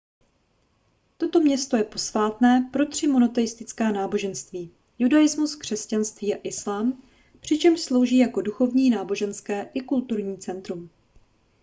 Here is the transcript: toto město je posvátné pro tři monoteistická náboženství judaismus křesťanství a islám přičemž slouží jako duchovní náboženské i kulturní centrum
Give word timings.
toto 1.17 1.39
město 1.39 1.77
je 1.77 1.83
posvátné 1.83 2.69
pro 2.73 2.85
tři 2.85 3.07
monoteistická 3.07 3.91
náboženství 3.91 4.71
judaismus 4.99 5.55
křesťanství 5.55 6.35
a 6.35 6.39
islám 6.43 7.03
přičemž 7.39 7.79
slouží 7.81 8.17
jako 8.17 8.41
duchovní 8.41 8.89
náboženské 8.89 9.71
i 9.73 9.81
kulturní 9.81 10.37
centrum 10.37 10.89